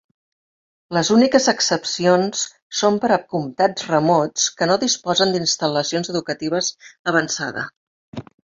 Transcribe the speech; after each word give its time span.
Les 0.97 1.09
úniques 1.15 1.45
excepcions 1.53 2.41
són 2.79 2.97
per 3.05 3.11
a 3.19 3.21
comtats 3.35 3.87
remots 3.91 4.49
que 4.63 4.71
no 4.73 4.79
disposen 4.87 5.37
d'instal·lacions 5.37 6.13
educatives 6.15 6.75
avançada. 7.13 7.69